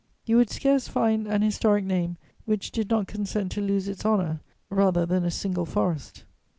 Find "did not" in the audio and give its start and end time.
2.71-3.05